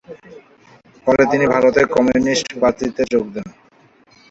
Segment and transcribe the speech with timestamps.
[1.07, 3.47] পরে তিনি ভারতের কমিউনিস্ট পার্টিতে যোগ দেন।